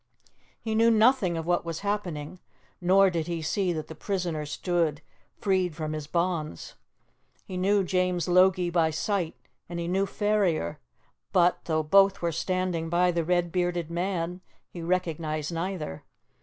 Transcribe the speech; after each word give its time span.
He 0.59 0.73
knew 0.73 0.89
nothing 0.89 1.37
of 1.37 1.45
what 1.45 1.63
was 1.63 1.81
happening, 1.81 2.39
nor 2.81 3.11
did 3.11 3.27
he 3.27 3.43
see 3.43 3.71
that 3.71 3.85
the 3.85 3.93
prisoner 3.93 4.47
stood 4.47 5.03
freed 5.37 5.75
from 5.75 5.93
his 5.93 6.07
bonds. 6.07 6.73
He 7.45 7.55
knew 7.55 7.83
James 7.83 8.27
Logie 8.27 8.71
by 8.71 8.89
sight, 8.89 9.35
and 9.69 9.79
he 9.79 9.87
knew 9.87 10.07
Ferrier, 10.07 10.79
but, 11.31 11.65
though 11.65 11.83
both 11.83 12.19
were 12.19 12.31
standing 12.31 12.89
by 12.89 13.11
the 13.11 13.23
red 13.23 13.51
bearded 13.51 13.91
man, 13.91 14.41
he 14.71 14.81
recognized 14.81 15.51
neither. 15.53 16.03